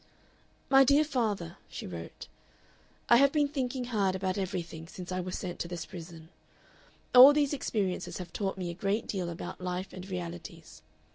[0.71, 2.25] "MY DEAR FATHER," she wrote,
[3.07, 6.29] "I have been thinking hard about everything since I was sent to this prison.
[7.13, 10.81] All these experiences have taught me a great deal about life and realities.